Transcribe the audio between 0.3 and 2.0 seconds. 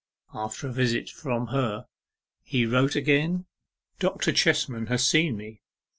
After a visit from her